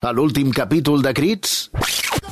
[0.00, 1.68] A l'últim capítol de Crits...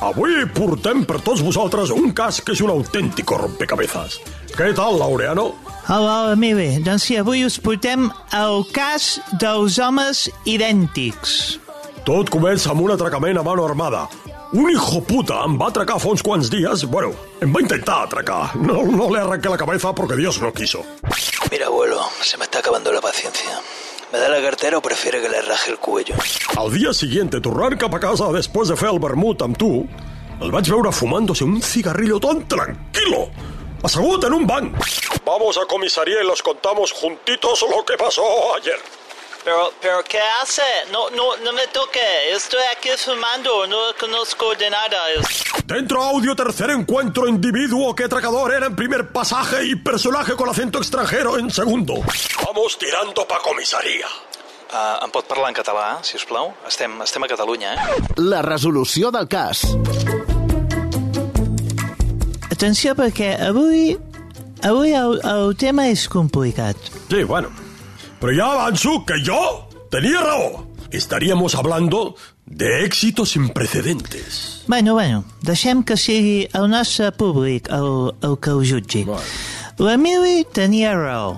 [0.01, 4.15] Avui portem per tots vosaltres un cas que és un autèntic rompecabezas.
[4.55, 5.43] Què tal, Laureano?
[5.85, 8.07] Hola, hola, mire, doncs sí, avui us portem
[8.39, 11.59] el cas dels homes idèntics.
[12.07, 14.07] Tot comença amb un atracament a mano armada.
[14.49, 16.87] Un hijo puta em va atracar fa uns quants dies.
[16.89, 18.55] Bueno, em va intentar atracar.
[18.57, 20.81] No, no le arranqué la cabeza porque Dios no quiso.
[21.51, 23.61] Mira, abuelo, se me está acabando la paciencia.
[24.11, 26.15] ¿Me da la cartera o prefiere que le raje el cuello?
[26.57, 29.83] Al dia siguiente, tornant cap a casa després de fer el vermut amb tu,
[30.41, 33.27] el vaig veure fumándose un cigarrillo tan tranquilo,
[33.85, 34.73] assegut en un banc.
[35.25, 38.25] Vamos a comisaría y los contamos juntitos lo que pasó
[38.57, 38.81] ayer.
[39.49, 40.61] Pero, pero, ¿qué hace?
[40.91, 41.99] No, no, no me toque.
[42.31, 45.07] Estoy aquí fumando, no conozco de nada.
[45.65, 50.77] Dentro audio tercer encuentro, individuo que atracador era en primer pasaje y personaje con acento
[50.77, 51.95] extranjero en segundo.
[52.45, 54.05] Vamos tirando pa comisaría.
[54.69, 56.51] Uh, em pot parlar en català, si us plau?
[56.67, 58.03] Estem, estem a Catalunya, eh?
[58.21, 59.63] La resolució del cas.
[62.51, 63.97] Atenció, perquè avui...
[64.61, 66.77] Avui el, el tema és complicat.
[67.09, 67.49] Sí, bueno.
[68.19, 70.67] Pero ya avanzo que yo tenía raó.
[70.91, 74.63] Estaríamos hablando de éxitos sin precedentes.
[74.67, 79.03] Bueno, bueno, deixem que sigui el nostre públic el, el que ho jutgi.
[79.03, 79.21] Bueno.
[79.79, 81.37] L'Emili tenia raó.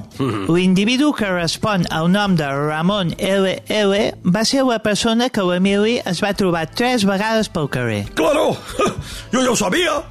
[0.50, 4.00] L'individu que respon al nom de Ramon L.L.
[4.26, 8.08] va ser la persona que l'Emili es va trobar tres vegades pel carrer.
[8.18, 8.58] Claro,
[9.32, 10.02] yo ya lo sabía.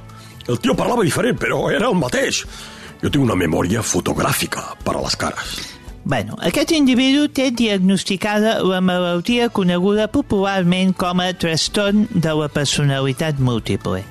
[0.47, 2.45] El tío parlava diferent, però era el mateix.
[3.03, 5.59] Jo tinc una memòria fotogràfica per a les cares.
[6.03, 13.37] Bueno, aquest individu té diagnosticada la malaltia coneguda popularment com a trastorn de la personalitat
[13.37, 14.01] múltiple.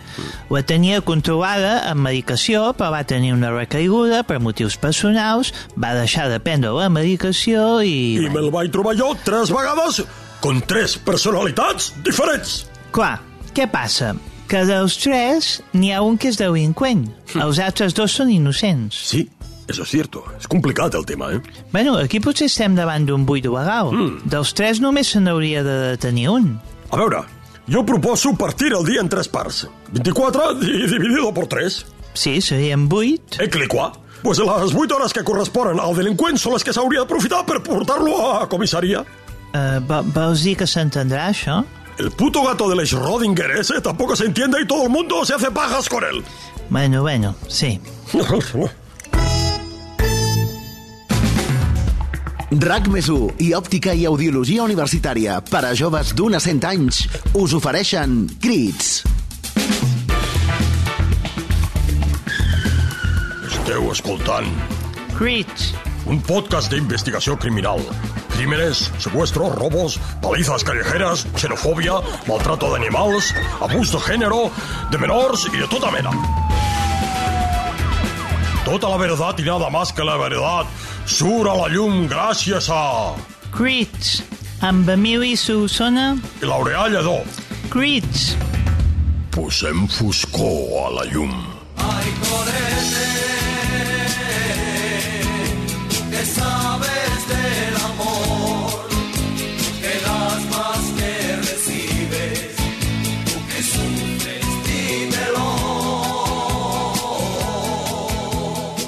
[0.54, 6.28] La tenia controlada amb medicació, però va tenir una recaiguda per motius personals, va deixar
[6.30, 8.20] de prendre la medicació i...
[8.22, 10.04] I me'l vaig trobar jo tres vegades
[10.40, 12.60] con tres personalitats diferents.
[12.94, 13.16] Clar,
[13.56, 14.14] què passa?
[14.50, 17.04] Que dels tres n'hi ha un que és delinqüent.
[17.34, 18.96] Els altres dos són innocents.
[19.12, 19.26] Sí,
[19.70, 20.24] eso es cierto.
[20.38, 21.40] És complicat el tema, eh?
[21.72, 23.92] Bueno, aquí potser estem davant d'un buit legal.
[23.94, 24.28] Mm.
[24.30, 26.50] Dels tres només se n'hauria de detenir un.
[26.90, 27.22] A veure,
[27.70, 29.66] jo proposo partir el dia en tres parts.
[29.92, 31.84] 24 di- dividido por 3.
[32.14, 33.38] Sí, serien vuit.
[33.40, 33.92] Eclicua.
[34.22, 38.18] Pues les 8 hores que corresponen al delinqüent són les que s'hauria d'aprofitar per portar-lo
[38.42, 39.00] a comissaria.
[39.54, 39.80] Uh,
[40.12, 41.62] vols dir que s'entendrà, això?
[41.98, 45.50] El puto gato del Schrödinger ese tampoco se entiende y todo el mundo se hace
[45.50, 46.22] pajas con él.
[46.70, 47.80] Bueno, bueno, sí.
[52.50, 53.06] RAC més
[53.38, 57.04] i òptica i audiologia universitària per a joves d'un a 100 anys
[57.38, 59.04] us ofereixen Crits.
[63.46, 64.50] Esteu escoltant
[65.14, 65.70] Crits.
[66.10, 67.78] un podcast d'investigació criminal.
[68.34, 73.30] Crímenes, secuestros, robos, palizas callejeras, xenofòbia, maltrato d'animals,
[73.60, 74.50] abús de género,
[74.90, 76.10] de menors i de tota mena.
[78.70, 80.64] Tota la verdad y nada más que la verdad
[81.04, 83.16] surt a la llum gràcies a
[83.50, 84.22] Crits.
[84.62, 86.14] Amb Emili Solsona.
[86.46, 87.18] Laureà Lledó.
[87.72, 88.36] Crits.
[89.34, 91.34] Posem foscor a la llum.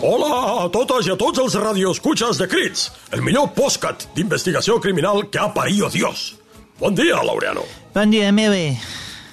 [0.03, 5.29] Hola a totes i a tots els radioescuchas de Crits, el millor postcat d'investigació criminal
[5.31, 6.33] que ha parido Dios.
[6.81, 7.63] Bon dia, Laureano.
[7.95, 8.73] Bon dia, Emili.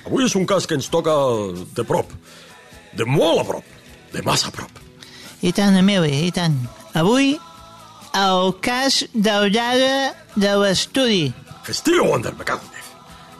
[0.05, 1.15] Avui és un cas que ens toca
[1.73, 2.13] de prop,
[2.93, 3.73] de molt a prop,
[4.13, 4.77] de massa a prop.
[5.41, 6.61] I tant, Emili, i tant.
[6.93, 7.33] Avui,
[8.13, 11.33] el cas lladre de l'estudi.
[11.65, 12.69] Estiu Wonder, me cago.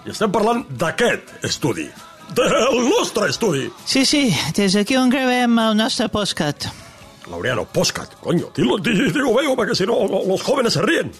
[0.01, 1.91] I estem parlant d'aquest estudi,
[2.33, 3.69] del nostre estudi.
[3.85, 6.71] Sí, sí, des d'aquí on gravem el nostre postcat.
[7.29, 11.11] Laureano, postcat, coño, dilo, di- digo veo, porque si no lo- los jóvenes se ríen.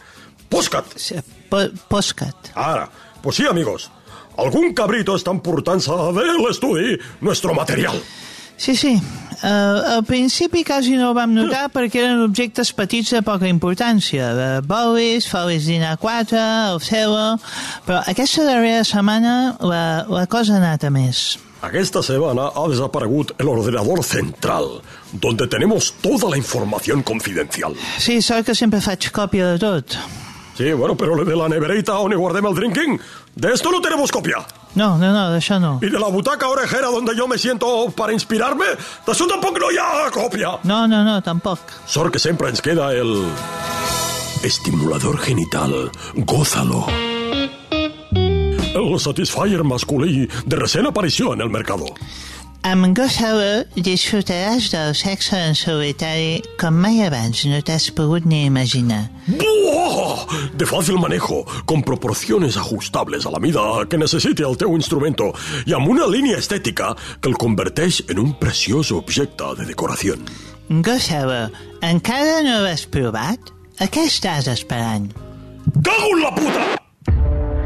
[0.50, 0.86] Postcat.
[0.96, 1.16] Sí,
[1.50, 2.36] Po postcat.
[2.56, 2.90] Ara,
[3.22, 3.90] pues sí, amigos.
[4.38, 8.00] Algun cabrito està emportant-se de l'estudi nuestro material.
[8.58, 8.94] Sí, sí.
[9.42, 14.34] Uh, al principi quasi no ho vam notar perquè eren objectes petits de poca importància.
[14.36, 16.40] De bolis, folis dinar 4,
[16.74, 17.38] el celo...
[17.88, 21.38] Però aquesta darrera setmana la, la cosa ha anat a més.
[21.62, 27.76] Aquesta semana ha desaparegut el ordenador central, donde tenemos toda la información confidencial.
[27.98, 29.98] Sí, sort que sempre faig còpia de tot.
[30.56, 33.00] Sí, bueno, pero de la neverita on guardem el drinking,
[33.36, 34.46] de esto no tenemos copia.
[34.76, 35.80] No, no, no, d'això no.
[35.82, 38.66] Y de la butaca orejera donde yo me siento para inspirarme,
[39.06, 40.60] de eso tampoc no hi ha còpia.
[40.64, 41.60] No, no, no, tampoc.
[41.86, 43.26] Sort que sempre ens queda el...
[44.44, 45.92] Estimulador genital.
[46.16, 46.86] Gózalo.
[48.88, 51.86] El Satisfyer masculí de recent aparició en el mercado.
[52.68, 59.06] Amb Gossawer disfrutaràs del sexe en solitari com mai abans no t'has pogut ni imaginar.
[59.32, 60.26] ¡Buah!
[60.60, 65.32] De fácil manejo, con proporciones ajustables a la mida que necessiti el teu instrumento
[65.66, 66.92] i amb una línia estètica
[67.22, 70.20] que el converteix en un preciós objecte de decoració.
[70.68, 71.48] Gossawer,
[71.82, 73.56] encara no l'has provat?
[73.80, 75.08] A què estàs esperant?
[75.80, 76.72] ¡Cago en la puta!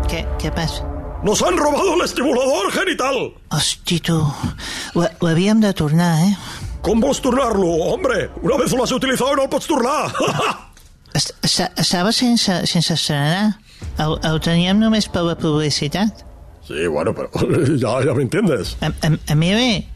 [0.05, 0.92] Què, què passa?
[1.23, 3.33] ¡Nos han robado el estimulador genital!
[3.49, 6.35] Hosti, tu, ho, ho havíem de tornar, eh?
[6.83, 8.29] Com vols tornar-lo, hombre?
[8.41, 10.11] Una vez lo has utilizado no el pots tornar!
[11.15, 13.59] Est esta- estava sense, sense estrenar.
[14.01, 16.23] El, el teníem només per la publicitat.
[16.67, 17.29] sí, bueno, pero
[17.77, 18.75] ya, ya me entiendes.
[18.81, 19.87] A, a, a mi bé,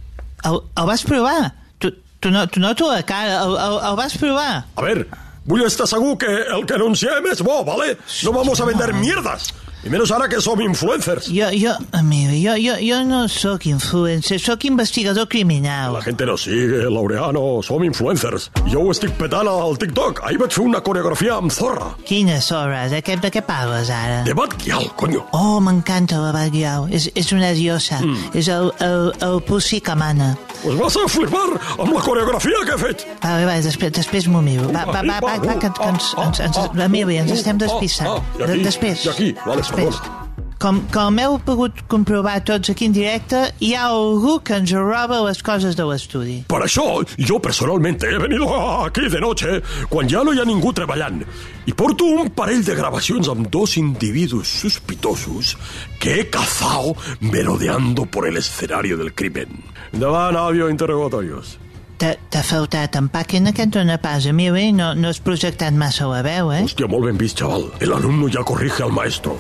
[0.46, 1.54] el, el vas provar.
[1.80, 4.66] Tu, tu, no, tu noto la cara, el, el, el vas provar.
[4.76, 5.08] A ver,
[5.46, 7.98] vull estar segur que el que anunciem és bo, ¿vale?
[8.24, 9.52] No vamos a vender mierdas.
[9.84, 11.28] Y menos ahora que som influencers.
[11.28, 15.94] Jo, jo, a mi bé, jo, jo, jo no sóc influencer, sóc investigador criminal.
[15.94, 18.50] La gente nos sigue, Laureano, som influencers.
[18.68, 20.24] Jo ho estic petant al TikTok.
[20.26, 21.94] Ahir vaig fer una coreografia amb zorra.
[22.10, 22.92] Quines hores?
[22.92, 24.24] De què, de què parles ara?
[24.28, 25.24] De Batguial, coño.
[25.38, 26.90] Oh, m'encanta la Batgirl.
[26.92, 28.02] És, és una diosa.
[28.02, 28.34] Mm.
[28.42, 30.34] És el, el, el pussy que mana.
[30.64, 31.46] Pues vas a flipar
[31.78, 33.08] amb la coreografia que he fet.
[33.24, 34.70] Va, va, va després, després m'ho miro.
[34.74, 38.18] Va, va, va, va, va, que, que ens, ens, ens, Emili, ens estem despistant.
[38.18, 39.06] Ah, i aquí, Després.
[39.06, 40.00] i aquí, vale, després.
[40.02, 40.27] perdona.
[40.58, 45.20] Com, com heu pogut comprovar tots aquí en directe, hi ha algú que ens roba
[45.28, 46.38] les coses de l'estudi.
[46.50, 46.86] Per això,
[47.30, 48.50] jo personalmente he venido
[48.82, 49.60] aquí de noche
[49.92, 51.22] quan ja no hi ha ningú treballant
[51.68, 55.54] i porto un parell de gravacions amb dos individus sospitosos
[56.02, 59.62] que he cazado merodeando por el escenario del crimen.
[59.94, 61.60] Endavant, audio interrogatorios.
[61.98, 66.62] T'ha faltat empaque en aquest pas, Emili, no, no has projectat massa la veu, eh?
[66.66, 67.72] Hòstia, molt ben vist, xaval.
[67.80, 69.38] El alumno ja corrige al maestro.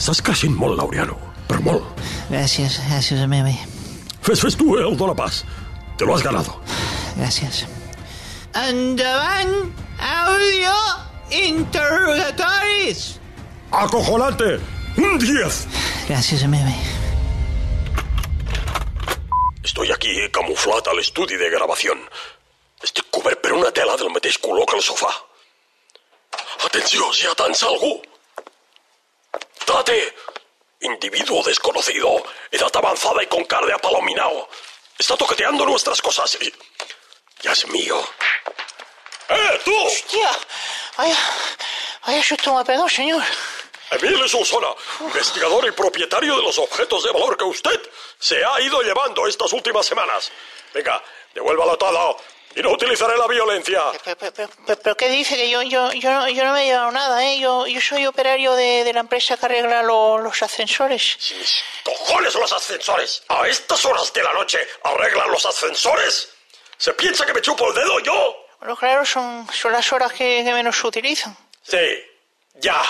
[0.00, 1.98] Estàs creixent molt, Laureano, però molt.
[2.30, 3.52] Gràcies, gràcies, Emili.
[4.24, 5.42] Fes, fes tu el dona pas.
[6.00, 6.54] Te lo has ganado.
[7.18, 7.66] Gràcies.
[8.56, 9.52] Endavant,
[10.00, 10.72] àudio,
[11.42, 13.20] interrogatoris!
[13.70, 14.56] ¡Acojonante!
[14.96, 15.60] ¡Un 10!
[16.08, 16.78] Gràcies, Emili.
[19.62, 21.92] Estoy aquí camuflat a l'estudi de gravació.
[22.80, 25.12] Estic cobert per una tela del mateix color que el sofà.
[26.64, 27.98] Atenció, si atansa algú.
[29.70, 30.14] Trate.
[30.80, 34.48] Individuo desconocido, edad avanzada y con cara de apalominado.
[34.98, 36.52] Está toqueteando nuestras cosas y...
[37.42, 37.96] Ya es mío.
[39.28, 39.72] ¡Eh, tú!
[40.10, 40.32] Tía,
[40.96, 41.16] vaya,
[42.04, 43.22] vaya susto me pegó, señor.
[43.92, 47.80] Emile Solsona, investigador y propietario de los objetos de valor que usted
[48.18, 50.32] se ha ido llevando estas últimas semanas.
[50.74, 51.00] Venga,
[51.32, 52.16] devuélvalo todo
[52.54, 53.80] y no utilizaré la violencia.
[54.04, 54.32] Pero, pero-
[54.66, 55.36] pero- pero ¿qué dice?
[55.36, 57.38] Que yo, yo, yo, no, yo no me he llevado nada, ¿eh?
[57.38, 61.16] Yo, yo soy operario de, de la empresa que arregla lo- los ascensores.
[61.18, 66.28] Si mis cojones los ascensores a estas horas de la noche arreglan los ascensores.
[66.76, 68.46] ¿Se piensa que me chupo el dedo yo?
[68.58, 71.36] Bueno, claro, son, son las horas que, que menos se utilizan.
[71.62, 71.78] Sí,
[72.54, 72.80] ya.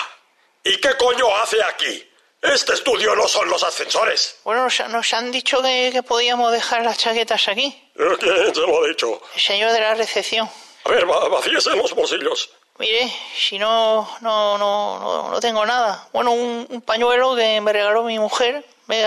[0.65, 2.10] ¿Y qué coño hace aquí?
[2.43, 4.37] Este estudio no son los ascensores.
[4.45, 7.67] Bueno, nos, nos han dicho que, que podíamos dejar las chaquetas aquí.
[7.97, 8.17] ¿Eh?
[8.19, 9.21] ¿Quién se lo ha dicho?
[9.35, 10.49] El señor de la recepción.
[10.85, 12.51] A ver, va- vacíese los bolsillos.
[12.79, 16.09] Mire, si no, no, no, no, no tengo nada.
[16.15, 18.65] Bueno, un, un pañuelo que me regaló mi mujer.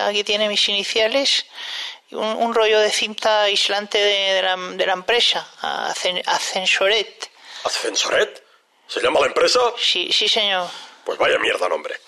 [0.07, 1.47] Aquí tiene mis iniciales.
[2.09, 7.31] Y un, un rollo de cinta aislante de, de la, de la empresa, Ascen- Ascensoret.
[7.63, 8.43] ¿Ascensoret?
[8.87, 9.59] ¿Se llama la empresa?
[9.75, 10.67] Sí, sí, señor.
[11.03, 11.99] Pues vaya mierda, nombre.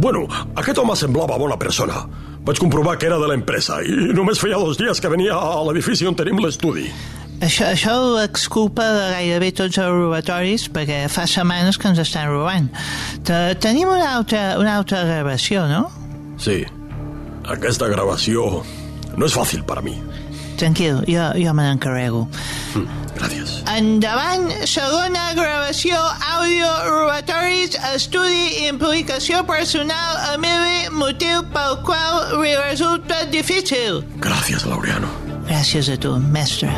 [0.00, 0.24] Bueno,
[0.56, 2.06] aquest home semblava bona persona.
[2.40, 6.08] Vaig comprovar que era de l'empresa i només feia dos dies que venia a l'edifici
[6.08, 6.86] on tenim l'estudi.
[7.44, 12.28] Això, això ho exculpa de gairebé tots els robatoris perquè fa setmanes que ens estan
[12.32, 12.68] robant.
[13.28, 15.86] Te, tenim una altra, una altra gravació, no?
[16.40, 16.62] Sí,
[17.52, 18.62] aquesta gravació
[19.16, 19.98] no és fàcil per a mi.
[20.60, 22.26] Tranquil, jo, jo me n'encarrego.
[23.20, 23.59] Gràcies.
[23.70, 25.94] Endavant, segona gravació,
[26.26, 34.00] àudio, robatoris, estudi, implicació personal, Emili, motiu pel qual li resulta difícil.
[34.24, 35.10] Gràcies, Laureano.
[35.46, 36.72] Gràcies a tu, mestre.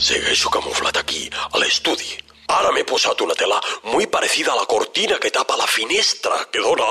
[0.00, 2.16] Segueixo camuflat aquí, a l'estudi.
[2.56, 3.58] Ara m'he posat una tela
[3.90, 6.88] muy parecida a la cortina que tapa la finestra que dona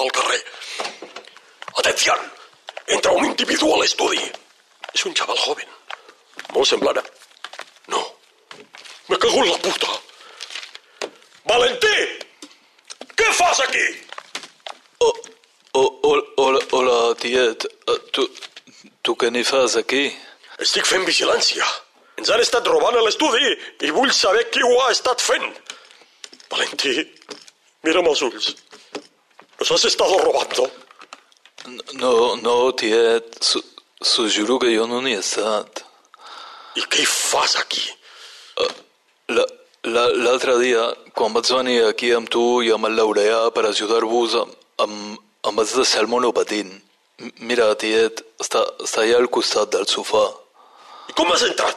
[0.00, 0.42] al carrer.
[1.76, 2.18] Atención!
[2.88, 4.22] Entra un individu a l'estudi.
[4.90, 5.70] És un xaval joven.
[6.56, 7.17] Molt semblant a...
[7.88, 8.00] No.
[9.08, 9.88] Me cago en la puta.
[11.48, 11.96] Valentí!
[13.18, 13.86] Què fas aquí?
[15.00, 15.12] Oh,
[15.80, 17.64] oh, hol- hola, hola, tiet.
[17.88, 18.26] Eh, Tu,
[19.02, 20.04] tu què n'hi fas aquí?
[20.58, 21.64] Estic fent vigilància.
[22.18, 23.52] Ens han estat robant a l'estudi
[23.86, 25.46] i vull saber qui ho ha estat fent.
[26.50, 26.94] Valentí,
[27.86, 28.48] mira'm els ulls.
[29.58, 30.68] ¿Nos has estado robando?
[31.98, 35.84] No, no, tiet, s'ho juro que jo no n'hi he estat.
[36.76, 37.84] I què hi fas aquí?
[39.28, 39.46] La-
[39.84, 40.82] la- L'altre dia,
[41.14, 44.50] quan vaig venir aquí amb tu i amb el Laureà per ajudar-vos, em,
[44.84, 45.16] em,
[45.48, 46.70] em vaig deixar el monopatint.
[47.40, 50.26] Mira, tiet, està, està allà al costat del sofà.
[51.08, 51.74] ¿Y cómo has entrado?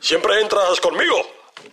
[0.00, 1.16] Siempre entras conmigo.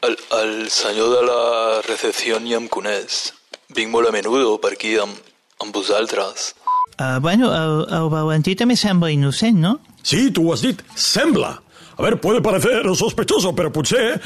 [0.02, 3.34] El, el senyor de la recepció ja em coneix.
[3.70, 5.16] Vinc molt a menudo per aquí amb,
[5.60, 6.54] amb vosaltres.
[7.00, 9.80] Uh, bueno, el, el Valentí també sembla innocent, no?
[10.04, 10.82] Sí, tu ho has dit.
[10.96, 11.62] Sembla.
[12.02, 14.20] A ver, puede parecer sospechoso, pero potser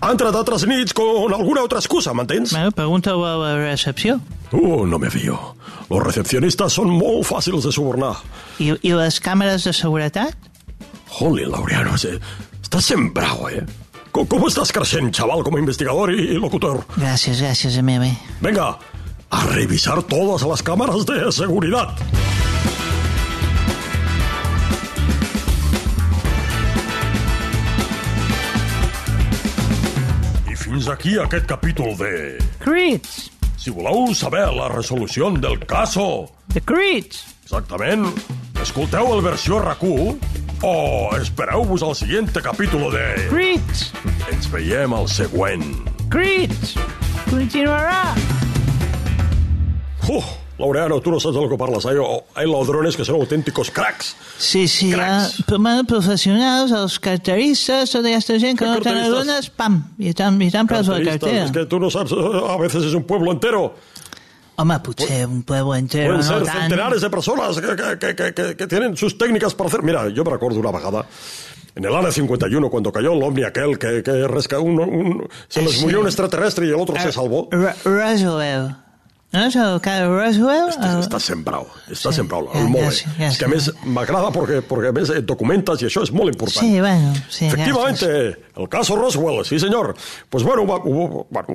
[0.00, 2.50] ha entrat altres nits con alguna otra excusa, m'entens?
[2.50, 4.16] Bueno, pregunta-ho a la recepció.
[4.50, 5.38] Uh, no me fío.
[5.88, 8.16] Los recepcionistas son molt fàcils de subornar.
[8.58, 10.34] I, I les càmeres de seguretat?
[11.20, 12.18] Holy, Laureano, eh,
[12.62, 13.62] estás sembrado, eh?
[14.10, 16.82] Co- ¿Cómo estás creixent, chaval, como investigador y locutor?
[16.96, 17.94] Gràcies, gràcies, a mi.
[18.40, 18.76] Venga,
[19.30, 21.94] a revisar todas las cámaras de seguridad.
[21.94, 22.49] I
[30.90, 32.38] aquí aquest capítol de...
[32.62, 33.30] Crits!
[33.60, 37.26] Si voleu saber la resolució del caso, The Crits!
[37.44, 38.06] exactament,
[38.62, 40.16] escolteu el versió RAC1
[40.66, 40.74] o
[41.18, 43.06] espereu-vos al següent capítol de...
[43.30, 43.90] Crits!
[44.30, 45.64] Ens veiem al següent.
[46.12, 46.76] Crits!
[47.30, 48.14] Continuarà!
[50.10, 50.26] Uf,
[50.60, 51.86] Laureano, tú no sabes de lo que parlas.
[51.86, 51.96] Hay,
[52.34, 54.14] hay ladrones que son auténticos cracks.
[54.38, 55.44] Sí, sí, hi ha Cracs.
[55.58, 59.10] bueno, professionals, els carteristes, tota aquesta gent que no carteristes?
[59.10, 61.44] dones, pam, i t'han i t'han pres la Carteristas, cartera.
[61.46, 63.74] Es que tú no sabes, a veces es un pueblo entero.
[64.56, 66.60] Home, potser un pueblo entero, Pueden no ser tant.
[66.60, 69.82] centenares de personas que, que- que- que- tienen sus técnicas para hacer.
[69.82, 71.06] Mira, yo me recuerdo una vagada.
[71.74, 75.80] En el área 51, cuando cayó el ovni aquel, que, resca- un- un- se les
[75.80, 77.48] murió un extraterrestre y el otro Ah, se salvó.
[77.50, 78.74] Ro- Roswell.
[79.32, 80.70] No el cas de Roswell?
[80.72, 81.18] Està, El- està
[82.10, 83.26] Sí, ja, molt bé.
[83.28, 86.66] és que a més m'agrada perquè, perquè a més documentes i això és molt important.
[86.66, 89.94] Sí, bueno, sí, Efectivamente, el caso Roswell, sí señor.
[90.28, 91.46] Pues bueno, hubo- hubo- bueno,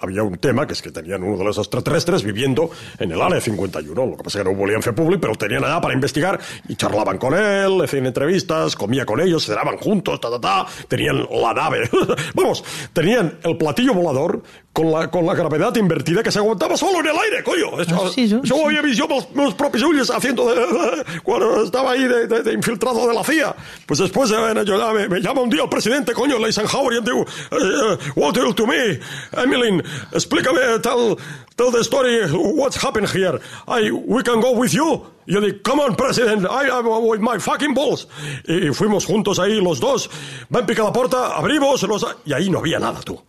[0.00, 3.40] había un tema que es que tenían uno de los extraterrestres viviendo en el área
[3.40, 4.06] 51.
[4.06, 6.76] Lo que pasa es que no volvían hacer público, pero tenían allá para investigar y
[6.76, 10.66] charlaban con él, le hacían entrevistas, comía con ellos, cenaban juntos, ta, ta, ta.
[10.88, 11.88] Tenían la nave.
[12.34, 14.42] Vamos, tenían el platillo volador
[14.72, 17.80] con la, con la gravedad invertida que se aguantaba solo en el aire, coño.
[17.80, 18.62] Eso, Ah, sí, sí, eso sí.
[18.64, 22.52] había visto yo los, los propios ulles haciendo de, de- cuando estaba ahí de, de-
[22.52, 23.54] infiltrado de la CIA.
[23.86, 27.24] Pues después eh, yo, me, me llama un día el presidente, coño, Eisenhower, y diu,
[27.52, 28.98] eh, what will to me,
[29.36, 29.82] Emmeline,
[30.12, 31.16] explícame, tell,
[31.56, 33.40] tell the story, what's happened here.
[33.66, 35.06] I, we can go with you.
[35.26, 38.06] Yo digo, come on, president, I am with my fucking balls.
[38.46, 40.08] Y fuimos juntos ahí los dos,
[40.50, 43.20] van picar la puerta, abrimos, los, y ahí no había nada, tú.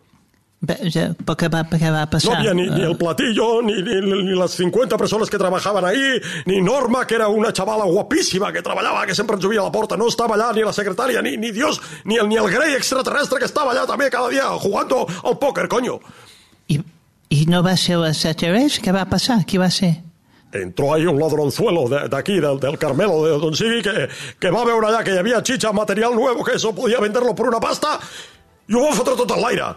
[0.62, 2.34] Bé, ja, però què va, què va No passar?
[2.36, 6.60] había ni, ni el platillo, ni, ni, ni las 50 personas que trabajaban ahí, ni
[6.62, 9.96] Norma, que era una chavala guapísima que trabajaba, que siempre ens subía a la puerta.
[9.96, 13.39] No estaba allá ni la secretaria, ni, ni Dios, ni el, ni el Grey extraterrestre
[13.39, 16.01] que estaba allá también cada día jugando al póker, coño.
[16.68, 16.82] I,
[17.30, 18.84] I no va ser l'extraterrestre?
[18.84, 19.46] Què va passar?
[19.46, 19.96] Qui va ser?
[20.51, 24.50] Entró ahí un ladronzuelo de, de aquí, del, del Carmelo, de Don Sigui, que, que
[24.51, 27.48] va a veure allá que hi havia chicha, material nuevo, que eso podía venderlo por
[27.48, 27.96] una pasta,
[28.68, 29.70] i ho va fotre tot en l'aire.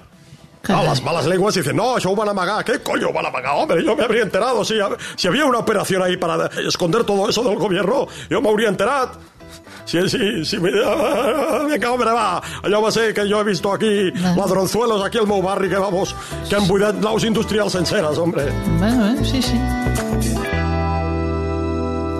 [0.62, 0.86] A Carai.
[0.86, 2.64] las malas lenguas dicen, no, ho van amagar.
[2.64, 3.54] ¿Qué coño van a amagar?
[3.56, 4.64] Hombre, yo me habría enterado.
[4.64, 4.74] Si,
[5.16, 9.18] si había una operación ahí para esconder todo eso del gobierno, yo me habría enterado.
[9.84, 10.58] Sí, sí, sí.
[10.58, 12.40] Venga, hombre, va.
[12.62, 16.14] Allò va ser que jo he visto aquí ladronzuelos aquí al meu barri que, vamos,
[16.48, 18.46] que han buidat naus industrials senceres, hombre.
[18.78, 19.58] Bueno, eh, sí, sí.